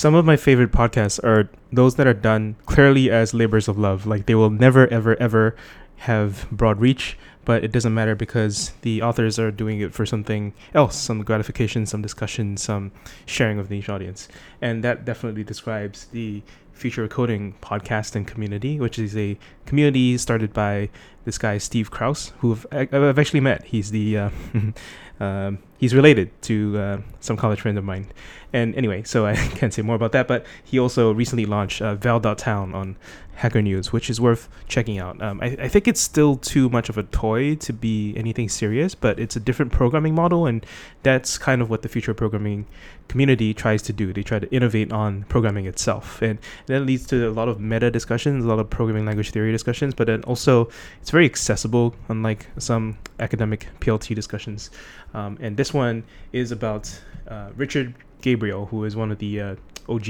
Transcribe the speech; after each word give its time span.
some 0.00 0.14
of 0.14 0.24
my 0.24 0.34
favorite 0.34 0.72
podcasts 0.72 1.22
are 1.22 1.50
those 1.70 1.96
that 1.96 2.06
are 2.06 2.14
done 2.14 2.56
clearly 2.64 3.10
as 3.10 3.34
labors 3.34 3.68
of 3.68 3.78
love. 3.78 4.06
Like 4.06 4.24
they 4.24 4.34
will 4.34 4.48
never, 4.48 4.88
ever, 4.88 5.14
ever 5.20 5.54
have 5.96 6.48
broad 6.50 6.80
reach, 6.80 7.18
but 7.44 7.62
it 7.62 7.70
doesn't 7.70 7.92
matter 7.92 8.14
because 8.14 8.72
the 8.80 9.02
authors 9.02 9.38
are 9.38 9.50
doing 9.50 9.78
it 9.82 9.92
for 9.92 10.06
something 10.06 10.54
else, 10.72 10.96
some 10.96 11.22
gratification, 11.22 11.84
some 11.84 12.00
discussion, 12.00 12.56
some 12.56 12.92
sharing 13.26 13.58
of 13.58 13.68
the 13.68 13.76
niche 13.76 13.90
audience. 13.90 14.26
And 14.62 14.82
that 14.84 15.04
definitely 15.04 15.44
describes 15.44 16.06
the 16.06 16.42
Future 16.72 17.06
Coding 17.06 17.54
podcast 17.60 18.16
and 18.16 18.26
community, 18.26 18.80
which 18.80 18.98
is 18.98 19.14
a 19.18 19.38
community 19.70 20.18
started 20.18 20.52
by 20.52 20.90
this 21.24 21.38
guy 21.38 21.56
Steve 21.58 21.92
Krouse, 21.92 22.32
who 22.40 22.58
I've, 22.72 22.92
I've 22.92 23.18
actually 23.18 23.40
met. 23.40 23.64
He's 23.64 23.92
the 23.92 24.18
uh, 24.18 24.30
um, 25.20 25.58
he's 25.78 25.94
related 25.94 26.30
to 26.42 26.76
uh, 26.76 26.98
some 27.20 27.36
college 27.36 27.60
friend 27.60 27.78
of 27.78 27.84
mine. 27.84 28.06
And 28.52 28.74
anyway, 28.74 29.04
so 29.04 29.26
I 29.26 29.36
can't 29.58 29.72
say 29.72 29.82
more 29.82 29.94
about 29.94 30.10
that. 30.12 30.26
But 30.26 30.44
he 30.64 30.78
also 30.78 31.12
recently 31.12 31.46
launched 31.46 31.80
uh, 31.80 31.94
Val.town 31.94 32.74
on 32.74 32.96
Hacker 33.40 33.62
News, 33.62 33.90
which 33.90 34.10
is 34.10 34.20
worth 34.20 34.48
checking 34.68 34.98
out. 34.98 35.22
Um, 35.22 35.40
I, 35.40 35.46
I, 35.46 35.68
think 35.68 35.88
it's 35.88 36.00
still 36.00 36.36
too 36.36 36.68
much 36.68 36.90
of 36.90 36.98
a 36.98 37.04
toy 37.04 37.54
to 37.54 37.72
be 37.72 38.12
anything 38.14 38.50
serious, 38.50 38.94
but 38.94 39.18
it's 39.18 39.34
a 39.34 39.40
different 39.40 39.72
programming 39.72 40.14
model, 40.14 40.44
and 40.44 40.64
that's 41.02 41.38
kind 41.38 41.62
of 41.62 41.70
what 41.70 41.80
the 41.80 41.88
future 41.88 42.12
programming 42.12 42.66
community 43.08 43.54
tries 43.54 43.80
to 43.82 43.94
do. 43.94 44.12
They 44.12 44.22
try 44.22 44.40
to 44.40 44.50
innovate 44.54 44.92
on 44.92 45.24
programming 45.30 45.64
itself, 45.64 46.20
and 46.20 46.38
that 46.66 46.80
leads 46.80 47.06
to 47.06 47.28
a 47.28 47.32
lot 47.32 47.48
of 47.48 47.58
meta 47.58 47.90
discussions, 47.90 48.44
a 48.44 48.48
lot 48.48 48.58
of 48.58 48.68
programming 48.68 49.06
language 49.06 49.30
theory 49.30 49.52
discussions, 49.60 49.94
but 49.94 50.06
then 50.06 50.22
also 50.24 50.70
it's 51.00 51.10
very 51.10 51.26
accessible, 51.26 51.94
unlike 52.08 52.46
some 52.58 52.96
academic 53.18 53.68
PLT 53.80 54.14
discussions. 54.14 54.70
Um, 55.14 55.36
and 55.40 55.56
this 55.56 55.74
one 55.74 56.04
is 56.32 56.52
about 56.52 56.84
uh, 57.28 57.50
Richard 57.56 57.94
Gabriel, 58.22 58.66
who 58.66 58.84
is 58.84 58.96
one 58.96 59.10
of 59.12 59.18
the 59.18 59.40
uh, 59.40 59.56
OG 59.88 60.08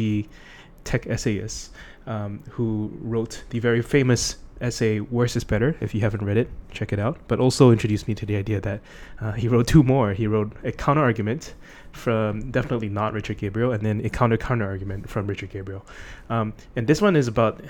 tech 0.84 1.06
essayists 1.06 1.70
um, 2.06 2.42
who 2.50 2.90
wrote 3.00 3.44
the 3.50 3.58
very 3.58 3.82
famous 3.82 4.36
essay 4.60 5.00
"Worse 5.00 5.36
is 5.36 5.44
Better." 5.44 5.76
If 5.80 5.94
you 5.94 6.00
haven't 6.00 6.24
read 6.24 6.36
it, 6.36 6.48
check 6.70 6.92
it 6.92 6.98
out. 6.98 7.18
But 7.28 7.40
also 7.40 7.70
introduced 7.70 8.08
me 8.08 8.14
to 8.14 8.26
the 8.26 8.36
idea 8.36 8.60
that 8.60 8.80
uh, 9.20 9.32
he 9.32 9.48
wrote 9.48 9.66
two 9.66 9.82
more. 9.82 10.12
He 10.12 10.26
wrote 10.26 10.52
a 10.64 10.72
counter 10.72 11.02
argument 11.02 11.54
from 11.92 12.50
definitely 12.50 12.88
not 12.88 13.12
Richard 13.12 13.38
Gabriel, 13.38 13.72
and 13.72 13.82
then 13.84 14.04
a 14.04 14.10
counter 14.10 14.36
counter 14.36 14.66
argument 14.66 15.08
from 15.08 15.26
Richard 15.26 15.50
Gabriel. 15.50 15.84
Um, 16.28 16.52
and 16.76 16.86
this 16.86 17.00
one 17.02 17.16
is 17.16 17.28
about 17.28 17.60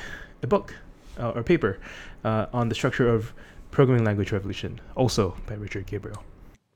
a 0.42 0.46
book 0.46 0.74
uh, 1.20 1.30
or 1.30 1.42
paper 1.42 1.78
uh, 2.24 2.46
on 2.52 2.68
the 2.68 2.74
structure 2.74 3.08
of 3.08 3.32
programming 3.70 4.04
language 4.04 4.32
revolution, 4.32 4.80
also 4.96 5.36
by 5.46 5.54
Richard 5.54 5.86
Gabriel. 5.86 6.22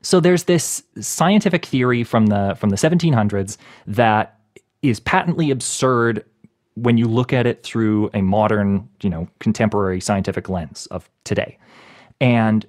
So 0.01 0.19
there's 0.19 0.43
this 0.43 0.83
scientific 0.99 1.65
theory 1.65 2.03
from 2.03 2.27
the 2.27 2.55
from 2.59 2.69
the 2.69 2.75
1700s 2.75 3.57
that 3.87 4.39
is 4.81 4.99
patently 4.99 5.49
absurd 5.49 6.23
when 6.75 6.97
you 6.97 7.07
look 7.07 7.33
at 7.33 7.47
it 7.47 7.63
through 7.63 8.09
a 8.13 8.21
modern, 8.21 8.87
you 9.01 9.09
know, 9.09 9.27
contemporary 9.39 9.99
scientific 9.99 10.49
lens 10.49 10.85
of 10.87 11.09
today. 11.23 11.57
And 12.21 12.65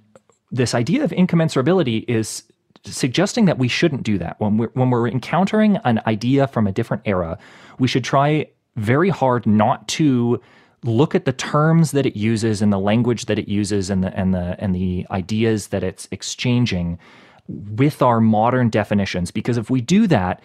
this 0.51 0.75
idea 0.75 1.05
of 1.05 1.11
incommensurability 1.11 2.05
is 2.09 2.45
suggesting 2.85 3.47
that 3.47 3.59
we 3.59 3.69
shouldn't 3.69 4.05
do 4.05 4.17
that. 4.19 4.41
When 4.41 4.59
we're, 4.59 4.69
when 4.69 4.91
we're 4.91 5.09
encountering 5.09 5.77
an 5.79 6.01
idea 6.07 6.47
from 6.47 6.67
a 6.67 6.73
different 6.73 7.03
era, 7.05 7.37
we 7.79 7.89
should 7.89 8.05
try 8.05 8.47
very 8.77 9.09
hard 9.09 9.45
not 9.45 9.87
to 9.89 10.41
look 10.85 11.15
at 11.15 11.25
the 11.25 11.33
terms 11.33 11.91
that 11.93 12.07
it 12.07 12.17
uses 12.17 12.63
and 12.63 12.73
the 12.73 12.79
language 12.79 13.27
that 13.27 13.39
it 13.39 13.49
uses 13.49 13.91
and 13.91 14.05
the 14.05 14.17
and 14.19 14.35
the 14.35 14.57
and 14.59 14.75
the 14.75 15.07
ideas 15.11 15.69
that 15.69 15.83
it's 15.83 16.09
exchanging 16.11 16.99
with 17.49 18.03
our 18.03 18.21
modern 18.21 18.69
definitions. 18.69 19.31
Because 19.31 19.57
if 19.57 19.71
we 19.71 19.81
do 19.81 20.07
that 20.07 20.43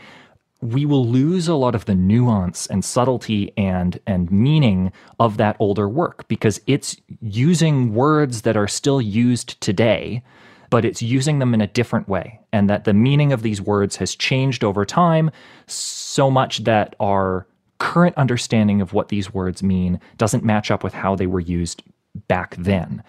we 0.64 0.86
will 0.86 1.08
lose 1.08 1.48
a 1.48 1.56
lot 1.56 1.74
of 1.74 1.86
the 1.86 1.96
nuance 1.96 2.68
and 2.68 2.86
subtlety 2.86 3.52
and 3.58 4.00
and 4.06 4.32
meaning 4.32 4.92
of 5.20 5.38
that 5.38 5.56
older 5.60 5.90
work. 5.90 6.28
Because 6.28 6.62
it's 6.68 6.96
using 7.22 7.94
words 7.94 8.44
that 8.44 8.58
are 8.58 8.68
still 8.68 9.02
used 9.02 9.60
today 9.62 10.24
but 10.72 10.86
it's 10.86 11.02
using 11.02 11.40
them 11.40 11.54
in 11.54 11.62
a 11.62 11.68
different 11.68 12.08
way. 12.08 12.40
And 12.52 12.70
that 12.70 12.86
the 12.86 12.94
meaning 12.94 13.32
of 13.32 13.44
these 13.44 13.62
words 13.62 13.98
has 13.98 14.16
changed 14.16 14.64
over 14.64 14.86
time 14.86 15.30
so 15.68 16.32
much 16.32 16.64
that 16.64 16.96
our 17.00 17.46
current 17.82 18.16
understanding 18.16 18.80
of 18.80 18.94
what 18.94 19.10
these 19.10 19.34
words 19.34 19.64
mean 19.64 20.00
doesn't 20.18 20.44
match 20.44 20.70
up 20.70 20.84
with 20.84 20.94
how 20.94 21.16
they 21.16 21.26
were 21.26 21.40
used 21.40 21.82
back 22.28 22.56
then 22.58 23.04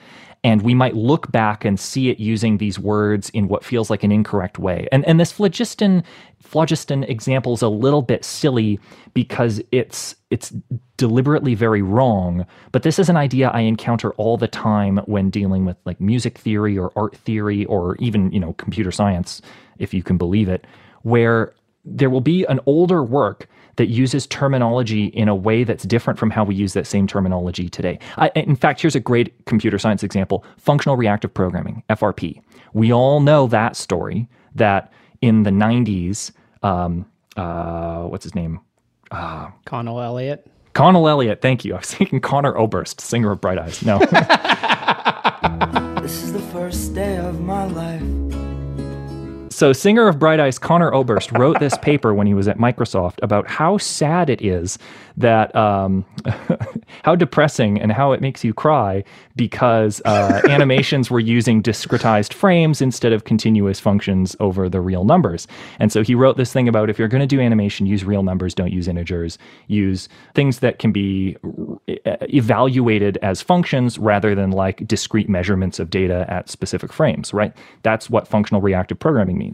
and 0.45 0.63
we 0.63 0.75
might 0.75 0.97
look 0.97 1.31
back 1.31 1.65
and 1.65 1.79
see 1.79 2.09
it 2.09 2.19
using 2.19 2.59
these 2.59 2.79
words 2.79 3.31
in 3.31 3.47
what 3.47 3.65
feels 3.65 3.91
like 3.91 4.03
an 4.03 4.11
incorrect 4.11 4.59
way. 4.59 4.89
And 4.91 5.05
and 5.05 5.21
this 5.21 5.31
phlogiston 5.31 6.03
phlogiston 6.41 7.05
example 7.05 7.55
is 7.55 7.63
a 7.63 7.69
little 7.69 8.03
bit 8.03 8.25
silly 8.25 8.81
because 9.15 9.63
it's 9.71 10.17
it's 10.31 10.53
deliberately 10.97 11.55
very 11.55 11.83
wrong. 11.83 12.45
But 12.73 12.83
this 12.83 12.99
is 12.99 13.09
an 13.09 13.17
idea 13.17 13.51
I 13.51 13.61
encounter 13.61 14.11
all 14.15 14.37
the 14.37 14.49
time 14.49 14.99
when 15.07 15.31
dealing 15.31 15.65
with 15.65 15.77
like 15.85 16.01
music 16.01 16.39
theory 16.39 16.77
or 16.77 16.93
art 16.97 17.17
theory 17.17 17.65
or 17.67 17.97
even 17.97 18.33
you 18.33 18.41
know 18.41 18.55
computer 18.55 18.91
science, 18.91 19.43
if 19.79 19.95
you 19.95 20.03
can 20.03 20.19
believe 20.19 20.49
it, 20.49 20.67
where 21.03 21.55
there 21.85 22.11
will 22.11 22.21
be 22.21 22.45
an 22.47 22.61
older 22.67 23.03
work 23.03 23.49
that 23.77 23.87
uses 23.87 24.27
terminology 24.27 25.07
in 25.07 25.29
a 25.29 25.35
way 25.35 25.65
that's 25.65 25.85
different 25.85 26.19
from 26.19 26.31
how 26.31 26.45
we 26.45 26.55
use 26.55 26.75
that 26.75 26.87
same 26.87 27.07
terminology 27.07 27.69
today. 27.69 27.99
I, 28.17 28.31
in 28.35 28.57
fact, 28.57 28.81
here's 28.81 28.95
a 28.95 29.01
great 29.01 29.47
computer 29.47 29.79
science 29.79 30.03
example 30.03 30.45
functional 30.59 30.97
reactive 30.97 31.33
programming, 31.33 31.83
FRP. 31.89 32.41
We 32.73 32.93
all 32.93 33.21
know 33.21 33.47
that 33.49 33.77
story 33.77 34.29
that 34.55 34.93
in 35.21 35.45
the 35.45 35.51
90s, 35.51 36.33
um, 36.63 37.07
uh, 37.37 38.03
what's 38.03 38.25
his 38.25 38.35
name? 38.35 38.61
Uh, 39.11 39.49
Conal 39.65 40.01
Elliott. 40.01 40.47
Conal 40.75 41.09
Elliott, 41.09 41.41
thank 41.43 41.65
you. 41.65 41.75
I 41.75 41.79
was 41.79 41.95
thinking 41.95 42.21
Conor 42.21 42.57
Oberst, 42.57 43.01
singer 43.01 43.31
of 43.33 43.41
Bright 43.41 43.59
Eyes. 43.59 43.85
No. 43.85 43.99
this 46.03 46.23
is 46.23 46.33
the 46.33 46.43
first 46.53 46.95
day 46.95 47.17
of 47.19 47.41
my 47.41 47.65
life. 47.67 48.42
So, 49.53 49.73
singer 49.75 50.09
of 50.09 50.19
Bright 50.19 50.41
Eyes, 50.41 50.59
Conor 50.59 50.93
Oberst, 50.95 51.31
wrote 51.39 51.61
this 51.61 51.77
paper 51.79 52.15
when 52.15 52.27
he 52.27 52.33
was 52.33 52.49
at 52.49 52.57
Microsoft 52.57 53.19
about 53.23 53.47
how 53.47 53.77
sad 53.77 54.31
it 54.31 54.41
is 54.41 54.79
that 55.17 55.55
um, 55.55 56.07
how 57.05 57.15
depressing 57.15 57.81
and 57.81 57.93
how 57.93 58.13
it 58.13 58.21
makes 58.21 58.43
you 58.45 58.55
cry 58.55 59.05
because 59.37 60.01
uh, 60.05 60.41
animations 60.49 61.11
were 61.11 61.21
using 61.21 61.63
discretized 61.63 62.33
frames 62.33 62.81
instead 62.81 63.13
of 63.13 63.25
continuous 63.25 63.79
functions 63.79 64.35
over 64.41 64.69
the 64.69 64.81
real 64.81 65.05
numbers. 65.05 65.47
And 65.79 65.93
so 65.93 66.03
he 66.03 66.15
wrote 66.15 66.37
this 66.37 66.53
thing 66.53 66.69
about 66.69 66.89
if 66.89 66.99
you're 66.99 67.09
going 67.09 67.21
to 67.21 67.27
do 67.27 67.41
animation, 67.41 67.87
use 67.87 68.05
real 68.05 68.23
numbers, 68.23 68.55
don't 68.55 68.73
use 68.73 68.89
integers, 68.89 69.39
use 69.67 70.09
things 70.35 70.61
that 70.61 70.79
can 70.79 70.93
be 70.93 71.37
uh, 72.07 72.17
evaluated 72.33 73.19
as 73.23 73.43
functions 73.43 73.99
rather 73.99 74.35
than 74.35 74.51
like 74.51 74.87
discrete 74.87 75.29
measurements 75.29 75.79
of 75.79 75.91
data 75.91 76.25
at 76.29 76.49
specific 76.49 76.93
frames, 76.93 77.35
right? 77.35 77.53
That's 77.83 78.09
what 78.09 78.27
functional 78.27 78.63
reactive 78.63 78.99
programming 78.99 79.39
means. 79.39 79.52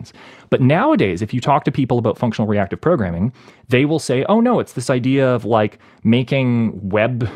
But 0.50 0.60
nowadays, 0.60 1.22
if 1.22 1.34
you 1.34 1.40
talk 1.40 1.64
to 1.64 1.72
people 1.72 1.98
about 1.98 2.18
functional 2.18 2.48
reactive 2.48 2.80
programming, 2.80 3.32
they 3.68 3.84
will 3.84 3.98
say, 3.98 4.24
"Oh 4.28 4.40
no, 4.40 4.60
it's 4.60 4.72
this 4.72 4.90
idea 4.90 5.28
of 5.28 5.44
like 5.44 5.78
making 6.04 6.88
web, 6.88 7.28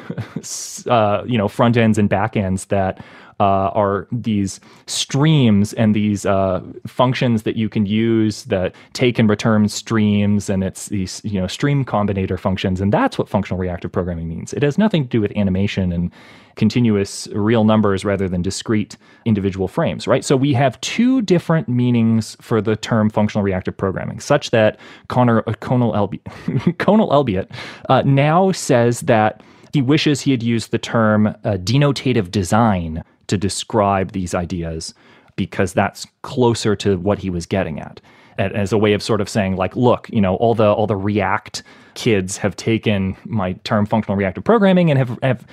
uh, 0.87 1.23
you 1.27 1.39
know, 1.39 1.49
front 1.49 1.77
ends 1.77 1.99
and 1.99 2.09
back 2.09 2.37
ends 2.37 2.67
that 2.67 3.05
uh, 3.43 3.73
are 3.75 4.07
these 4.13 4.61
streams 4.87 5.73
and 5.73 5.97
these 5.97 6.25
uh, 6.25 6.63
functions 6.87 7.43
that 7.43 7.57
you 7.57 7.69
can 7.69 7.87
use 7.87 8.45
that 8.45 8.73
take 8.93 9.19
and 9.19 9.29
return 9.29 9.69
streams, 9.69 10.49
and 10.49 10.63
it's 10.63 10.87
these 10.87 11.21
you 11.25 11.41
know 11.41 11.49
stream 11.49 11.85
combinator 11.85 12.39
functions, 12.39 12.81
and 12.81 12.93
that's 12.93 13.19
what 13.19 13.29
functional 13.29 13.59
reactive 13.59 13.91
programming 13.91 14.29
means. 14.29 14.53
It 14.53 14.63
has 14.63 14.79
nothing 14.79 15.03
to 15.03 15.09
do 15.09 15.21
with 15.21 15.37
animation 15.37 15.91
and 15.91 16.13
continuous 16.55 17.27
real 17.33 17.65
numbers 17.65 18.05
rather 18.05 18.29
than 18.29 18.43
discrete 18.43 18.97
individual 19.25 19.67
frames, 19.67 20.07
right? 20.07 20.25
So 20.25 20.37
we 20.37 20.53
have 20.53 20.81
two 20.81 21.21
different 21.23 21.69
meanings 21.69 22.37
for 22.41 22.61
the 22.61 22.77
term 22.77 23.11
functional 23.11 23.43
reactive 23.43 23.77
programming, 23.77 24.21
such 24.21 24.51
that 24.51 24.79
Connor, 25.09 25.43
uh, 25.49 25.55
Conal, 25.59 25.93
Elbi- 25.95 26.79
Conal 26.79 27.13
Elbiot 27.13 27.51
uh, 27.89 28.03
now 28.03 28.53
says 28.53 29.01
that 29.01 29.43
he 29.73 29.83
wishes 29.83 30.21
he 30.21 30.31
had 30.31 30.43
used 30.45 30.71
the 30.71 30.79
term 30.79 31.27
uh, 31.27 31.57
denotative 31.57 32.31
design 32.31 33.03
to 33.29 33.37
describe 33.37 34.13
these 34.13 34.35
ideas 34.35 34.95
because 35.37 35.73
that's 35.73 36.07
closer 36.23 36.77
to 36.77 36.97
what 36.99 37.19
he 37.19 37.31
was 37.31 37.47
getting 37.47 37.81
at 37.81 38.01
as 38.39 38.73
a 38.73 38.79
way 38.79 38.93
of 38.93 39.03
sort 39.03 39.21
of 39.21 39.29
saying 39.29 39.57
like 39.57 39.77
look 39.77 40.09
you 40.11 40.21
know 40.21 40.37
all 40.37 40.55
the 40.55 40.73
all 40.73 40.87
the 40.87 40.97
react 40.97 41.63
kids 41.95 42.37
have 42.37 42.57
taken 42.57 43.17
my 43.25 43.53
term 43.65 43.87
functional 43.87 44.17
reactive 44.17 44.45
programming 44.45 44.91
and 44.91 44.99
have, 44.99 45.19
have 45.23 45.47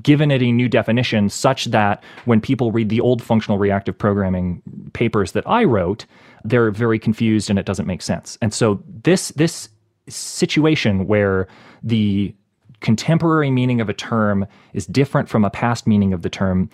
given 0.00 0.30
it 0.30 0.42
a 0.42 0.52
new 0.52 0.68
definition 0.68 1.28
such 1.28 1.66
that 1.66 2.02
when 2.24 2.40
people 2.40 2.72
read 2.72 2.88
the 2.88 3.00
old 3.00 3.22
functional 3.22 3.58
reactive 3.58 3.96
programming 3.96 4.62
papers 4.92 5.32
that 5.32 5.46
I 5.46 5.64
wrote, 5.64 6.06
they're 6.44 6.70
very 6.70 6.98
confused 6.98 7.50
and 7.50 7.58
it 7.58 7.66
doesn't 7.66 7.86
make 7.86 8.02
sense. 8.02 8.38
And 8.40 8.52
so 8.52 8.82
this 9.02 9.28
this 9.30 9.68
situation 10.08 11.06
where 11.06 11.48
the 11.82 12.34
contemporary 12.82 13.50
meaning 13.50 13.80
of 13.80 13.88
a 13.88 13.94
term 13.94 14.46
is 14.74 14.86
different 14.86 15.28
from 15.28 15.44
a 15.44 15.50
past 15.50 15.86
meaning 15.86 16.12
of 16.12 16.22
the 16.22 16.28
term 16.28 16.68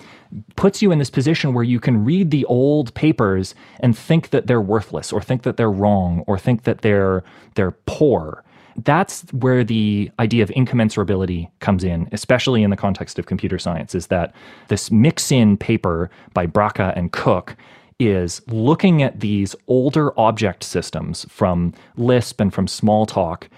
puts 0.56 0.82
you 0.82 0.90
in 0.90 0.98
this 0.98 1.10
position 1.10 1.54
where 1.54 1.64
you 1.64 1.78
can 1.78 2.04
read 2.04 2.30
the 2.30 2.44
old 2.46 2.92
papers 2.94 3.54
and 3.80 3.96
think 3.96 4.30
that 4.30 4.46
they're 4.46 4.60
worthless 4.60 5.12
or 5.12 5.22
think 5.22 5.42
that 5.42 5.56
they're 5.56 5.70
wrong 5.70 6.24
or 6.26 6.38
think 6.38 6.64
that 6.64 6.80
they're 6.80 7.22
they're 7.54 7.76
poor 7.86 8.42
that's 8.84 9.22
where 9.32 9.64
the 9.64 10.10
idea 10.18 10.42
of 10.42 10.50
incommensurability 10.50 11.50
comes 11.58 11.82
in, 11.82 12.08
especially 12.12 12.62
in 12.62 12.70
the 12.70 12.76
context 12.76 13.18
of 13.18 13.26
computer 13.26 13.58
science, 13.58 13.92
is 13.94 14.06
that 14.06 14.32
this 14.68 14.90
mix-in 14.90 15.56
paper 15.56 16.10
by 16.32 16.46
Bracha 16.46 16.96
and 16.96 17.10
Cook 17.10 17.56
is 17.98 18.40
looking 18.46 19.02
at 19.02 19.18
these 19.20 19.56
older 19.66 20.18
object 20.18 20.62
systems 20.62 21.26
from 21.28 21.74
Lisp 21.96 22.40
and 22.40 22.54
from 22.54 22.66
Smalltalk. 22.66 23.48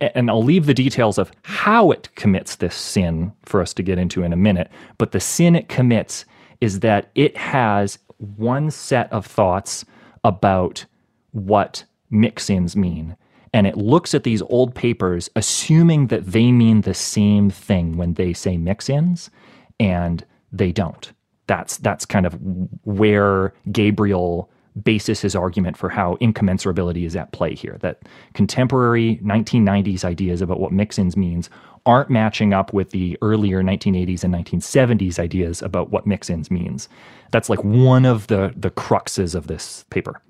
And 0.00 0.30
I'll 0.30 0.42
leave 0.42 0.66
the 0.66 0.74
details 0.74 1.18
of 1.18 1.30
how 1.42 1.90
it 1.90 2.08
commits 2.16 2.56
this 2.56 2.74
sin 2.74 3.32
for 3.44 3.60
us 3.60 3.72
to 3.74 3.82
get 3.82 3.98
into 3.98 4.22
in 4.22 4.32
a 4.32 4.36
minute. 4.36 4.70
But 4.98 5.12
the 5.12 5.20
sin 5.20 5.54
it 5.54 5.68
commits 5.68 6.24
is 6.60 6.80
that 6.80 7.10
it 7.14 7.36
has 7.36 7.98
one 8.36 8.70
set 8.70 9.12
of 9.12 9.26
thoughts 9.26 9.84
about 10.24 10.84
what 11.32 11.84
mix-ins 12.10 12.76
mean. 12.76 13.16
And 13.52 13.66
it 13.66 13.76
looks 13.76 14.14
at 14.14 14.24
these 14.24 14.42
old 14.42 14.74
papers, 14.74 15.30
assuming 15.36 16.08
that 16.08 16.26
they 16.26 16.50
mean 16.52 16.80
the 16.80 16.94
same 16.94 17.50
thing 17.50 17.96
when 17.96 18.14
they 18.14 18.32
say 18.32 18.56
mix-ins, 18.56 19.30
and 19.78 20.24
they 20.52 20.72
don't. 20.72 21.12
That's 21.46 21.76
that's 21.78 22.04
kind 22.04 22.26
of 22.26 22.36
where 22.82 23.54
Gabriel 23.70 24.50
bases 24.82 25.20
his 25.20 25.34
argument 25.34 25.76
for 25.76 25.88
how 25.88 26.16
incommensurability 26.16 27.06
is 27.06 27.16
at 27.16 27.32
play 27.32 27.54
here. 27.54 27.78
That 27.80 28.02
contemporary 28.34 29.20
1990s 29.24 30.04
ideas 30.04 30.42
about 30.42 30.60
what 30.60 30.72
mix-ins 30.72 31.16
means 31.16 31.48
aren't 31.86 32.10
matching 32.10 32.52
up 32.52 32.72
with 32.72 32.90
the 32.90 33.16
earlier 33.22 33.62
1980s 33.62 34.24
and 34.24 34.34
1970s 34.34 35.18
ideas 35.18 35.62
about 35.62 35.90
what 35.90 36.06
mix-ins 36.06 36.50
means. 36.50 36.88
That's 37.30 37.48
like 37.48 37.62
one 37.62 38.04
of 38.04 38.26
the 38.26 38.52
the 38.56 38.70
cruxes 38.70 39.34
of 39.34 39.46
this 39.46 39.84
paper. 39.90 40.20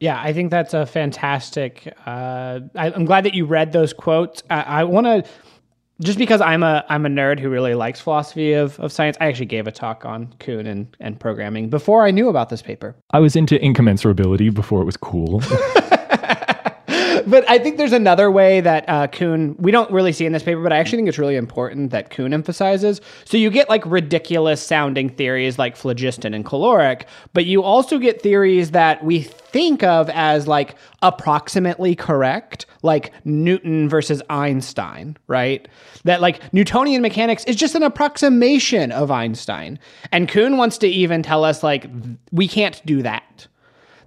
Yeah, 0.00 0.20
I 0.20 0.32
think 0.32 0.50
that's 0.50 0.74
a 0.74 0.84
fantastic. 0.84 1.94
Uh, 2.06 2.60
I, 2.74 2.90
am 2.90 3.04
glad 3.04 3.24
that 3.24 3.34
you 3.34 3.44
read 3.44 3.72
those 3.72 3.92
quotes. 3.92 4.42
I, 4.50 4.62
I 4.62 4.84
want 4.84 5.06
to 5.06 5.24
just 6.02 6.18
because 6.18 6.40
I'm 6.40 6.62
a 6.62 6.84
I'm 6.88 7.06
a 7.06 7.08
nerd 7.08 7.38
who 7.38 7.48
really 7.48 7.74
likes 7.74 8.00
philosophy 8.00 8.52
of, 8.52 8.78
of 8.80 8.92
science, 8.92 9.16
I 9.20 9.26
actually 9.26 9.46
gave 9.46 9.66
a 9.66 9.72
talk 9.72 10.04
on 10.04 10.34
Kuhn 10.38 10.66
and, 10.66 10.94
and 11.00 11.18
programming 11.18 11.68
before 11.70 12.04
I 12.04 12.10
knew 12.10 12.28
about 12.28 12.48
this 12.48 12.62
paper. 12.62 12.96
I 13.10 13.20
was 13.20 13.36
into 13.36 13.58
incommensurability 13.58 14.52
before 14.52 14.82
it 14.82 14.84
was 14.84 14.96
cool. 14.96 15.42
but 17.26 17.48
I 17.48 17.58
think 17.58 17.76
there's 17.76 17.92
another 17.92 18.30
way 18.30 18.60
that 18.60 18.88
uh, 18.88 19.06
Kuhn, 19.06 19.54
we 19.58 19.70
don't 19.70 19.90
really 19.90 20.12
see 20.12 20.26
in 20.26 20.32
this 20.32 20.42
paper, 20.42 20.62
but 20.62 20.72
I 20.72 20.78
actually 20.78 20.98
think 20.98 21.08
it's 21.08 21.18
really 21.18 21.36
important 21.36 21.90
that 21.90 22.10
Kuhn 22.10 22.32
emphasizes. 22.32 23.00
So 23.24 23.36
you 23.36 23.50
get 23.50 23.68
like 23.68 23.84
ridiculous 23.86 24.62
sounding 24.62 25.08
theories 25.08 25.58
like 25.58 25.76
phlogiston 25.76 26.34
and 26.34 26.44
caloric, 26.44 27.06
but 27.32 27.44
you 27.44 27.62
also 27.62 27.98
get 27.98 28.22
theories 28.22 28.72
that 28.72 29.04
we 29.04 29.22
think 29.22 29.82
of 29.82 30.08
as 30.10 30.48
like 30.48 30.76
approximately 31.02 31.94
correct, 31.94 32.66
like 32.82 33.12
Newton 33.24 33.88
versus 33.88 34.22
Einstein, 34.30 35.16
right? 35.26 35.68
That 36.04 36.20
like 36.20 36.52
Newtonian 36.52 37.02
mechanics 37.02 37.44
is 37.44 37.56
just 37.56 37.74
an 37.74 37.82
approximation 37.82 38.92
of 38.92 39.10
Einstein. 39.10 39.78
And 40.10 40.28
Kuhn 40.28 40.56
wants 40.56 40.78
to 40.78 40.88
even 40.88 41.22
tell 41.22 41.44
us 41.44 41.62
like 41.62 41.86
we 42.30 42.48
can't 42.48 42.80
do 42.86 43.02
that 43.02 43.46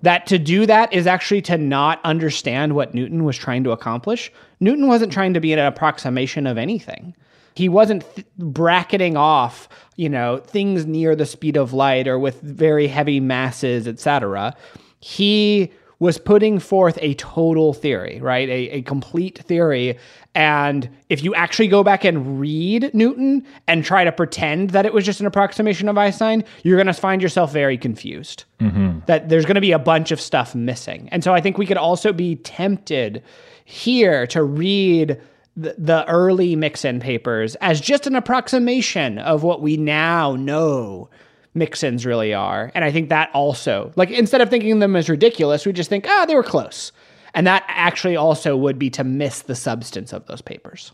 that 0.05 0.27
to 0.27 0.37
do 0.37 0.67
that 0.67 0.93
is 0.93 1.07
actually 1.07 1.41
to 1.41 1.57
not 1.57 1.99
understand 2.03 2.75
what 2.75 2.93
Newton 2.93 3.23
was 3.23 3.35
trying 3.35 3.63
to 3.63 3.71
accomplish. 3.71 4.31
Newton 4.59 4.87
wasn't 4.87 5.11
trying 5.11 5.33
to 5.33 5.39
be 5.39 5.51
an 5.51 5.57
approximation 5.57 6.45
of 6.45 6.59
anything. 6.59 7.15
He 7.55 7.69
wasn't 7.69 8.03
th- 8.13 8.27
bracketing 8.37 9.17
off, 9.17 9.67
you 9.95 10.07
know, 10.07 10.37
things 10.37 10.85
near 10.85 11.15
the 11.15 11.25
speed 11.25 11.57
of 11.57 11.73
light 11.73 12.07
or 12.07 12.19
with 12.19 12.39
very 12.41 12.87
heavy 12.87 13.19
masses, 13.19 13.87
etc. 13.87 14.55
He 14.99 15.71
was 15.99 16.17
putting 16.17 16.59
forth 16.59 16.97
a 17.01 17.13
total 17.15 17.73
theory, 17.73 18.19
right? 18.21 18.49
A, 18.49 18.69
a 18.69 18.81
complete 18.81 19.39
theory. 19.39 19.97
And 20.33 20.89
if 21.09 21.23
you 21.23 21.33
actually 21.35 21.67
go 21.69 21.83
back 21.83 22.03
and 22.03 22.39
read 22.39 22.91
Newton 22.93 23.45
and 23.67 23.83
try 23.83 24.03
to 24.03 24.11
pretend 24.11 24.71
that 24.71 24.85
it 24.85 24.93
was 24.93 25.05
just 25.05 25.21
an 25.21 25.25
approximation 25.25 25.87
of 25.87 25.97
Einstein, 25.97 26.43
you're 26.63 26.77
going 26.77 26.87
to 26.87 26.93
find 26.93 27.21
yourself 27.21 27.53
very 27.53 27.77
confused. 27.77 28.43
Mm-hmm. 28.59 28.99
That 29.05 29.29
there's 29.29 29.45
going 29.45 29.55
to 29.55 29.61
be 29.61 29.71
a 29.71 29.79
bunch 29.79 30.11
of 30.11 30.19
stuff 30.19 30.53
missing. 30.53 31.07
And 31.11 31.23
so 31.23 31.33
I 31.33 31.39
think 31.39 31.57
we 31.57 31.65
could 31.65 31.77
also 31.77 32.11
be 32.11 32.35
tempted 32.37 33.23
here 33.63 34.27
to 34.27 34.43
read 34.43 35.21
the, 35.55 35.75
the 35.77 36.05
early 36.09 36.55
mix-in 36.55 36.99
papers 36.99 37.55
as 37.55 37.79
just 37.79 38.05
an 38.07 38.15
approximation 38.15 39.17
of 39.19 39.43
what 39.43 39.61
we 39.61 39.77
now 39.77 40.35
know 40.35 41.09
mix-ins 41.55 42.05
really 42.05 42.33
are. 42.33 42.71
And 42.75 42.83
I 42.83 42.91
think 42.91 43.09
that 43.09 43.29
also, 43.33 43.91
like 43.95 44.11
instead 44.11 44.41
of 44.41 44.49
thinking 44.49 44.79
them 44.79 44.95
as 44.95 45.09
ridiculous, 45.09 45.65
we 45.65 45.73
just 45.73 45.89
think, 45.89 46.05
ah, 46.07 46.21
oh, 46.21 46.25
they 46.25 46.35
were 46.35 46.43
close. 46.43 46.91
And 47.33 47.47
that 47.47 47.63
actually 47.67 48.15
also 48.15 48.55
would 48.55 48.77
be 48.77 48.89
to 48.91 49.03
miss 49.03 49.41
the 49.41 49.55
substance 49.55 50.13
of 50.13 50.25
those 50.27 50.41
papers. 50.41 50.91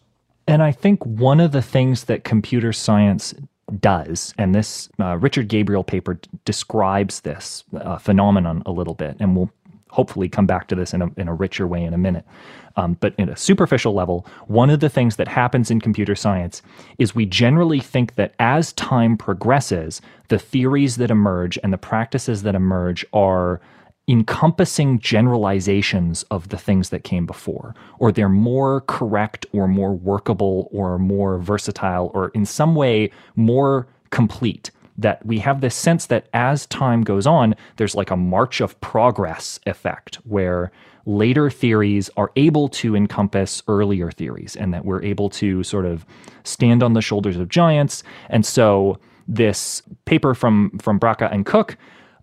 And 0.47 0.63
I 0.63 0.71
think 0.71 1.05
one 1.05 1.39
of 1.39 1.51
the 1.51 1.61
things 1.61 2.05
that 2.05 2.23
computer 2.23 2.73
science 2.73 3.33
does, 3.79 4.33
and 4.37 4.53
this 4.53 4.89
uh, 4.99 5.17
Richard 5.17 5.47
Gabriel 5.47 5.83
paper 5.83 6.15
d- 6.15 6.29
describes 6.45 7.21
this 7.21 7.63
uh, 7.79 7.97
phenomenon 7.97 8.63
a 8.65 8.71
little 8.71 8.95
bit, 8.95 9.17
and 9.19 9.35
we'll 9.35 9.51
hopefully 9.91 10.29
come 10.29 10.47
back 10.47 10.67
to 10.67 10.75
this 10.75 10.93
in 10.93 11.01
a, 11.01 11.11
in 11.17 11.27
a 11.27 11.33
richer 11.33 11.67
way 11.67 11.83
in 11.83 11.93
a 11.93 11.97
minute. 11.97 12.25
Um, 12.77 12.97
but 13.01 13.13
in 13.17 13.29
a 13.29 13.35
superficial 13.35 13.93
level, 13.93 14.25
one 14.47 14.69
of 14.69 14.79
the 14.79 14.89
things 14.89 15.17
that 15.17 15.27
happens 15.27 15.69
in 15.69 15.81
computer 15.81 16.15
science 16.15 16.61
is 16.97 17.13
we 17.13 17.25
generally 17.25 17.81
think 17.81 18.15
that 18.15 18.33
as 18.39 18.73
time 18.73 19.17
progresses, 19.17 20.01
the 20.29 20.39
theories 20.39 20.95
that 20.95 21.11
emerge 21.11 21.59
and 21.61 21.73
the 21.73 21.77
practices 21.77 22.43
that 22.43 22.55
emerge 22.55 23.05
are 23.11 23.59
encompassing 24.07 24.99
generalizations 24.99 26.23
of 26.31 26.49
the 26.49 26.57
things 26.57 26.89
that 26.89 27.03
came 27.03 27.25
before, 27.25 27.75
or 27.99 28.11
they're 28.11 28.29
more 28.29 28.81
correct 28.81 29.45
or 29.51 29.67
more 29.67 29.93
workable 29.93 30.69
or 30.71 30.97
more 30.97 31.37
versatile 31.37 32.11
or 32.13 32.29
in 32.29 32.45
some 32.45 32.75
way 32.75 33.11
more 33.35 33.87
complete 34.09 34.71
that 35.01 35.25
we 35.25 35.39
have 35.39 35.61
this 35.61 35.75
sense 35.75 36.05
that 36.07 36.27
as 36.33 36.65
time 36.67 37.03
goes 37.03 37.27
on, 37.27 37.55
there's 37.77 37.95
like 37.95 38.11
a 38.11 38.17
march 38.17 38.61
of 38.61 38.79
progress 38.81 39.59
effect 39.65 40.15
where 40.23 40.71
later 41.05 41.49
theories 41.49 42.09
are 42.17 42.31
able 42.35 42.69
to 42.69 42.95
encompass 42.95 43.63
earlier 43.67 44.11
theories 44.11 44.55
and 44.55 44.73
that 44.73 44.85
we're 44.85 45.01
able 45.01 45.29
to 45.29 45.63
sort 45.63 45.85
of 45.85 46.05
stand 46.43 46.83
on 46.83 46.93
the 46.93 47.01
shoulders 47.01 47.37
of 47.37 47.49
giants. 47.49 48.03
And 48.29 48.45
so 48.45 48.99
this 49.27 49.81
paper 50.05 50.33
from 50.33 50.77
from 50.79 50.99
Bracha 50.99 51.31
and 51.31 51.45
Cook 51.45 51.77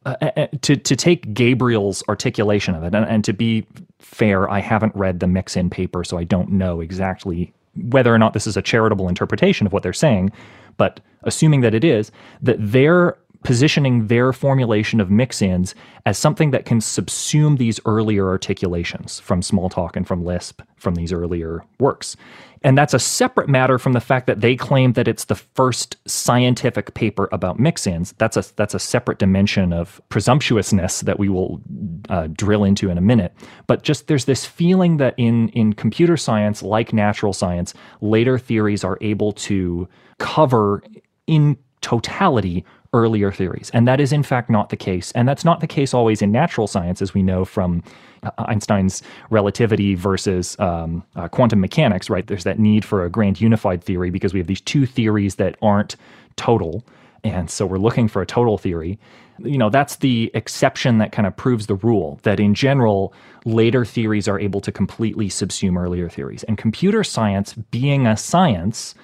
uh, 0.07 0.17
uh, 0.21 0.31
uh 0.37 0.47
to 0.63 0.77
to 0.77 0.97
take 0.97 1.33
Gabriel's 1.35 2.03
articulation 2.09 2.75
of 2.75 2.83
it, 2.85 2.95
and, 2.95 3.05
and, 3.07 3.25
to 3.25 3.33
be 3.33 3.67
fair, 3.99 4.49
I 4.49 4.61
haven't 4.61 4.95
read 4.95 5.21
the 5.21 5.27
mix-in 5.27 5.71
paper, 5.71 6.05
so 6.05 6.19
I 6.19 6.25
don't 6.25 6.51
know 6.51 6.81
exactly 6.81 7.53
whether 7.75 8.15
or 8.15 8.19
not 8.19 8.33
this 8.33 8.47
is 8.47 8.57
a 8.57 8.63
charitable 8.63 9.09
interpretation 9.09 9.67
of 9.67 9.73
what 9.73 9.83
they're 9.83 9.93
saying. 9.93 10.33
But 10.79 11.01
assuming 11.25 11.61
that 11.61 11.75
it 11.75 11.85
is, 11.85 12.11
that 12.41 12.57
they're 12.59 13.19
positioning 13.45 14.09
their 14.09 14.33
formulation 14.33 15.01
of 15.01 15.11
mix-ins 15.11 15.75
as 16.07 16.19
something 16.19 16.51
that 16.51 16.65
can 16.65 16.81
subsume 16.81 17.57
these 17.59 17.81
earlier 17.87 18.29
articulations 18.29 19.21
from 19.21 19.41
Smalltalk 19.41 19.97
and 19.97 20.07
from 20.07 20.25
Lisp 20.25 20.63
from 20.77 20.97
these 20.97 21.13
earlier 21.13 21.65
works. 21.79 22.17
And 22.63 22.77
that's 22.77 22.95
a 22.95 22.99
separate 22.99 23.49
matter 23.49 23.79
from 23.79 23.93
the 23.93 24.01
fact 24.01 24.27
that 24.27 24.41
they 24.41 24.57
claim 24.57 24.95
that 24.95 25.07
it's 25.07 25.27
the 25.27 25.37
first 25.37 25.97
scientific 26.09 26.95
paper 26.95 27.29
about 27.31 27.61
mix-ins. 27.61 28.13
That's 28.19 28.37
a 28.37 28.45
that's 28.57 28.75
a 28.75 28.81
separate 28.81 29.19
dimension 29.19 29.73
of 29.73 30.01
presumptuousness 30.09 31.03
that 31.03 31.21
we 31.21 31.29
will 31.29 31.61
uh, 32.09 32.27
drill 32.33 32.65
into 32.65 32.91
in 32.91 32.99
a 32.99 33.03
minute. 33.03 33.33
But 33.69 33.85
just 33.85 34.09
there's 34.09 34.25
this 34.25 34.45
feeling 34.45 34.97
that 34.97 35.15
in 35.17 35.51
in 35.51 35.73
computer 35.73 36.17
science, 36.17 36.63
like 36.63 36.93
natural 36.93 37.33
science, 37.33 37.75
later 38.01 38.39
theories 38.39 38.83
are 38.83 38.99
able 39.01 39.33
to 39.33 39.89
cover 40.19 40.83
in 41.29 41.57
totality 41.81 42.65
earlier 42.93 43.31
theories. 43.31 43.71
And 43.75 43.87
that 43.87 44.01
is, 44.01 44.13
in 44.13 44.23
fact, 44.23 44.49
not 44.49 44.71
the 44.71 44.77
case. 44.77 45.13
And 45.13 45.29
that's 45.29 45.45
not 45.45 45.61
the 45.61 45.67
case 45.67 45.93
always 45.93 46.23
in 46.23 46.33
natural 46.33 46.67
science, 46.67 47.03
as 47.03 47.13
we 47.13 47.23
know 47.23 47.45
from 47.45 47.83
uh, 48.23 48.31
Einstein's 48.39 49.03
relativity 49.31 49.95
versus 49.95 50.59
um, 50.59 51.05
uh, 51.17 51.29
quantum 51.29 51.61
mechanics, 51.61 52.09
right? 52.09 52.27
There's 52.27 52.45
that 52.45 52.59
need 52.59 52.85
for 52.85 53.05
a 53.05 53.11
grand 53.11 53.41
unified 53.41 53.85
theory 53.85 54.11
because 54.11 54.33
we 54.33 54.41
have 54.41 54.47
these 54.47 54.61
two 54.61 54.87
theories 54.87 55.37
that 55.37 55.57
aren't 55.61 55.97
total. 56.37 56.85
And 57.25 57.51
so 57.51 57.67
we're 57.67 57.79
looking 57.79 58.09
for 58.09 58.23
a 58.23 58.27
total 58.27 58.57
theory. 58.59 58.99
You 59.41 59.59
know, 59.59 59.71
that's 59.71 59.97
the 59.97 60.31
exception 60.35 60.99
that 60.99 61.13
kind 61.13 61.27
of 61.27 61.37
proves 61.37 61.67
the 61.67 61.75
rule 61.77 62.19
that 62.23 62.41
in 62.41 62.55
general, 62.55 63.13
later 63.45 63.85
theories 63.85 64.27
are 64.29 64.41
able 64.41 64.61
to 64.63 64.73
completely 64.73 65.29
subsume 65.29 65.79
earlier 65.81 66.09
theories. 66.09 66.43
And 66.45 66.59
computer 66.59 67.05
science, 67.05 67.55
being 67.55 68.07
a 68.07 68.17
science, 68.17 68.95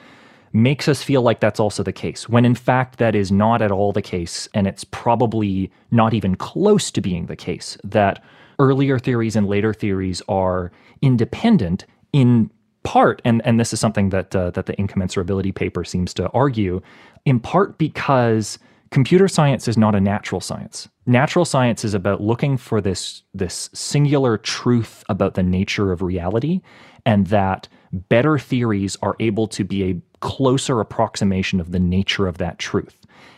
makes 0.55 0.87
us 0.87 1.03
feel 1.03 1.21
like 1.21 1.41
that's 1.41 1.61
also 1.61 1.83
the 1.83 1.93
case, 1.93 2.29
when 2.29 2.45
in 2.45 2.55
fact 2.55 2.99
that 2.99 3.15
is 3.15 3.33
not 3.33 3.61
at 3.61 3.73
all 3.73 3.93
the 3.93 4.01
case, 4.01 4.49
and 4.55 4.67
it's 4.67 4.85
probably 4.85 5.71
not 5.91 6.15
even 6.15 6.37
close 6.37 6.91
to 6.93 7.01
being 7.01 7.27
the 7.27 7.37
case, 7.37 7.77
that 7.83 8.23
earlier 8.61 8.99
theories 8.99 9.35
and 9.35 9.49
later 9.49 9.75
theories 9.75 10.23
are 10.29 10.71
independent 11.03 11.85
in 12.13 12.49
part, 12.85 13.21
and, 13.25 13.45
and 13.45 13.59
this 13.59 13.73
is 13.73 13.81
something 13.81 14.11
that, 14.11 14.35
uh, 14.37 14.51
that 14.51 14.67
the 14.67 14.75
incommensurability 14.75 15.53
paper 15.53 15.85
seems 15.85 16.15
to 16.15 16.31
argue, 16.31 16.81
in 17.25 17.41
part 17.41 17.77
because 17.77 18.59
computer 18.91 19.27
science 19.27 19.67
is 19.67 19.77
not 19.77 19.97
a 19.97 20.01
natural 20.01 20.41
science. 20.41 20.89
Natural 21.05 21.45
science 21.45 21.85
is 21.85 21.95
about 21.95 22.21
looking 22.21 22.57
for 22.57 22.81
this, 22.81 23.23
this 23.35 23.71
singular 23.75 24.39
truth 24.39 25.03
about 25.09 25.35
the 25.35 25.43
nature 25.43 25.91
of 25.91 26.01
reality 26.01 26.61
and 27.05 27.27
that 27.27 27.67
better 27.93 28.39
theories 28.39 28.97
are 29.03 29.17
able 29.19 29.49
to 29.49 29.65
be 29.65 29.83
a 29.83 30.01
closer 30.25 30.81
approximation 30.81 31.61
of 31.61 31.71
the 31.71 31.79
nature 31.79 32.27
of 32.27 32.39
that 32.39 32.59
truth. 32.59 32.97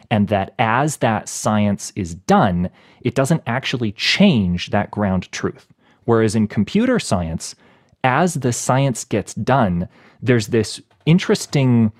And 0.08 0.28
that 0.28 0.54
as 0.60 0.98
that 0.98 1.28
science 1.28 1.92
is 1.96 2.14
done, 2.14 2.70
it 3.00 3.16
doesn't 3.16 3.42
actually 3.44 3.90
change 3.90 4.70
that 4.70 4.92
ground 4.92 5.30
truth. 5.32 5.66
Whereas 6.04 6.36
in 6.36 6.46
computer 6.46 7.00
science, 7.00 7.56
as 8.04 8.34
the 8.34 8.52
science 8.52 9.02
gets 9.04 9.34
done, 9.34 9.88
there's 10.22 10.46
this 10.46 10.80
interesting 11.06 11.90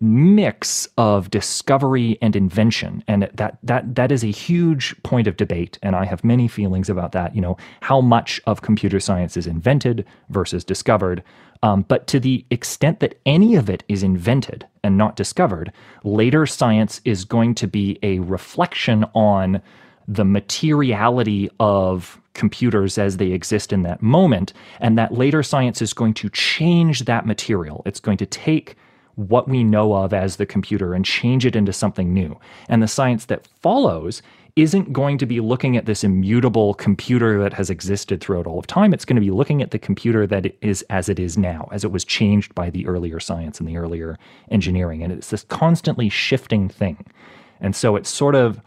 mix 0.00 0.88
of 0.98 1.30
discovery 1.30 2.18
and 2.22 2.36
invention. 2.36 3.02
And 3.08 3.28
that 3.34 3.58
that 3.62 3.94
that 3.94 4.12
is 4.12 4.22
a 4.22 4.28
huge 4.28 5.00
point 5.02 5.26
of 5.26 5.36
debate. 5.36 5.78
And 5.82 5.96
i 5.96 6.04
have 6.04 6.24
many 6.24 6.48
feelings 6.48 6.88
about 6.88 7.12
that 7.12 7.34
you 7.34 7.40
know 7.40 7.56
how 7.80 8.00
much 8.00 8.40
of 8.46 8.62
computer 8.62 9.00
science 9.00 9.36
is 9.36 9.46
invented 9.46 10.04
versus 10.28 10.64
discovered. 10.64 11.22
Um, 11.62 11.84
but 11.88 12.06
to 12.06 12.20
the 12.20 12.46
extent 12.50 13.00
that 13.00 13.20
any 13.26 13.54
of 13.54 13.68
it 13.68 13.84
is 13.88 14.02
invented 14.02 14.66
and 14.82 14.96
not 14.96 15.16
discovered 15.16 15.72
later 16.04 16.46
science 16.46 17.00
is 17.04 17.24
going 17.24 17.54
to 17.56 17.66
be 17.66 17.98
a 18.02 18.20
reflection 18.20 19.04
on 19.14 19.60
the 20.08 20.24
materiality 20.24 21.50
of 21.60 22.20
computers 22.34 22.98
as 22.98 23.18
they 23.18 23.32
exist 23.32 23.72
in 23.72 23.82
that 23.82 24.02
moment. 24.02 24.52
And 24.80 24.96
that 24.98 25.12
later 25.12 25.42
science 25.42 25.82
is 25.82 25.92
going 25.92 26.14
to 26.14 26.30
change 26.30 27.04
that 27.04 27.26
material. 27.26 27.82
It's 27.84 28.00
going 28.00 28.16
to 28.18 28.26
take 28.26 28.76
what 29.28 29.48
we 29.48 29.62
know 29.62 29.94
of 29.94 30.12
as 30.12 30.36
the 30.36 30.46
computer 30.46 30.94
and 30.94 31.04
change 31.04 31.44
it 31.44 31.56
into 31.56 31.72
something 31.72 32.12
new. 32.12 32.38
And 32.68 32.82
the 32.82 32.88
science 32.88 33.26
that 33.26 33.46
follows 33.60 34.22
isn't 34.56 34.92
going 34.92 35.16
to 35.18 35.26
be 35.26 35.40
looking 35.40 35.76
at 35.76 35.86
this 35.86 36.02
immutable 36.02 36.74
computer 36.74 37.40
that 37.42 37.52
has 37.52 37.70
existed 37.70 38.20
throughout 38.20 38.46
all 38.46 38.58
of 38.58 38.66
time. 38.66 38.92
It's 38.92 39.04
going 39.04 39.16
to 39.16 39.20
be 39.20 39.30
looking 39.30 39.62
at 39.62 39.70
the 39.70 39.78
computer 39.78 40.26
that 40.26 40.54
is 40.60 40.82
as 40.90 41.08
it 41.08 41.18
is 41.18 41.38
now, 41.38 41.68
as 41.72 41.84
it 41.84 41.92
was 41.92 42.04
changed 42.04 42.54
by 42.54 42.70
the 42.70 42.86
earlier 42.86 43.20
science 43.20 43.60
and 43.60 43.68
the 43.68 43.76
earlier 43.76 44.18
engineering. 44.50 45.02
And 45.02 45.12
it's 45.12 45.30
this 45.30 45.44
constantly 45.44 46.08
shifting 46.08 46.68
thing. 46.68 47.06
And 47.60 47.76
so 47.76 47.94
it's 47.96 48.10
sort 48.10 48.34
of 48.34 48.60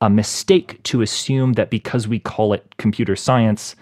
a 0.00 0.10
mistake 0.10 0.82
to 0.84 1.02
assume 1.02 1.52
that 1.54 1.70
because 1.70 2.08
we 2.08 2.18
call 2.18 2.52
it 2.52 2.76
computer 2.78 3.14
science, 3.14 3.76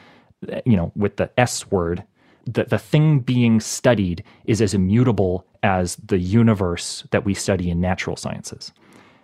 you 0.66 0.76
know, 0.76 0.92
with 0.96 1.16
the 1.16 1.30
S 1.38 1.70
word, 1.70 2.04
that 2.46 2.70
the 2.70 2.78
thing 2.78 3.20
being 3.20 3.60
studied 3.60 4.24
is 4.44 4.60
as 4.60 4.74
immutable 4.74 5.46
as 5.62 5.96
the 5.96 6.18
universe 6.18 7.04
that 7.10 7.24
we 7.24 7.34
study 7.34 7.70
in 7.70 7.80
natural 7.80 8.16
sciences. 8.16 8.72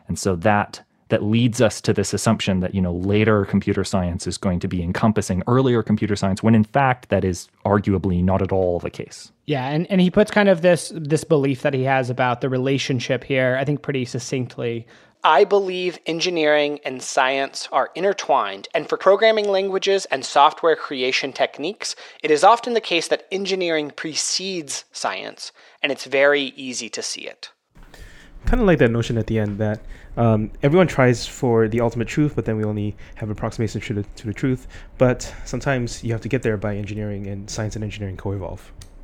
And 0.09 0.19
so 0.19 0.37
that 0.37 0.83
that 1.09 1.23
leads 1.23 1.61
us 1.61 1.81
to 1.83 1.93
this 1.93 2.15
assumption 2.15 2.61
that 2.61 2.75
you 2.75 2.81
know 2.81 2.93
later 2.93 3.45
computer 3.45 3.85
science 3.85 4.27
is 4.27 4.39
going 4.39 4.59
to 4.61 4.69
be 4.69 4.83
encompassing 4.83 5.43
earlier 5.47 5.83
computer 5.83 6.17
science 6.17 6.43
when 6.43 6.55
in 6.55 6.65
fact 6.65 7.09
that 7.11 7.25
is 7.25 7.49
arguably 7.65 8.23
not 8.23 8.43
at 8.43 8.53
all 8.53 8.79
the 8.79 8.91
case. 8.91 9.31
Yeah, 9.47 9.69
and, 9.69 9.87
and 9.91 10.01
he 10.01 10.11
puts 10.11 10.31
kind 10.31 10.49
of 10.49 10.63
this 10.63 10.93
this 10.95 11.25
belief 11.25 11.63
that 11.63 11.75
he 11.75 11.83
has 11.85 12.11
about 12.11 12.41
the 12.41 12.49
relationship 12.49 13.25
here, 13.25 13.57
I 13.61 13.65
think 13.65 13.83
pretty 13.83 14.05
succinctly. 14.05 14.87
I 15.27 15.45
believe 15.45 15.99
engineering 16.05 16.81
and 16.85 17.03
science 17.03 17.67
are 17.73 17.91
intertwined, 17.95 18.69
and 18.75 18.87
for 18.87 18.99
programming 18.99 19.49
languages 19.49 20.05
and 20.11 20.23
software 20.23 20.77
creation 20.77 21.33
techniques, 21.33 21.97
it 22.23 22.31
is 22.31 22.45
often 22.45 22.75
the 22.75 22.81
case 22.81 23.09
that 23.09 23.27
engineering 23.33 23.91
precedes 23.91 24.85
science, 24.93 25.51
and 25.85 25.93
it's 25.93 26.07
very 26.07 26.55
easy 26.57 26.89
to 26.89 27.03
see 27.03 27.21
it. 27.21 27.51
Kind 28.47 28.61
of 28.61 28.67
like 28.67 28.79
that 28.79 28.91
notion 28.91 29.19
at 29.19 29.27
the 29.27 29.39
end 29.39 29.59
that 29.59 29.83
um, 30.17 30.51
everyone 30.63 30.87
tries 30.87 31.27
for 31.27 31.69
the 31.69 31.83
ultimate 31.83 32.09
truth, 32.09 32.35
but 32.35 32.47
then 32.47 32.57
we 32.57 32.65
only 32.65 32.97
have 33.17 33.29
approximation 33.29 33.83
to 33.83 33.93
the, 33.93 34.03
to 34.03 34.27
the 34.27 34.33
truth. 34.33 34.67
But 34.97 35.33
sometimes 35.45 36.03
you 36.03 36.13
have 36.13 36.23
to 36.23 36.29
get 36.29 36.43
there 36.43 36.57
by 36.57 36.77
engineering, 36.77 37.27
and 37.27 37.51
science 37.51 37.77
and 37.77 37.85
engineering 37.85 38.17
co 38.17 38.33
evolve. 38.33 38.73